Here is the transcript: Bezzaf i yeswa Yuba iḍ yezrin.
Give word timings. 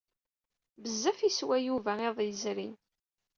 Bezzaf 0.81 1.19
i 1.21 1.29
yeswa 1.29 1.57
Yuba 1.65 1.93
iḍ 2.07 2.17
yezrin. 2.21 2.73